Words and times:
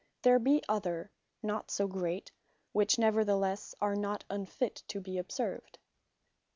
There 0.23 0.39
be 0.39 0.63
other, 0.67 1.11
not 1.43 1.69
so 1.69 1.85
great; 1.85 2.31
which 2.71 2.95
neverthelesse 2.95 3.75
are 3.79 3.95
not 3.95 4.23
unfit 4.31 4.77
to 4.87 4.99
be 4.99 5.19
observed. 5.19 5.77